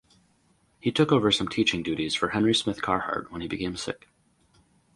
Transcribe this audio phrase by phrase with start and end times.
[0.79, 4.07] He took over some teaching duties for Henry Smith Carhart when he became sick.